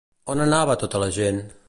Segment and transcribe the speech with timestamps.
[0.33, 1.43] On anava tota la gent?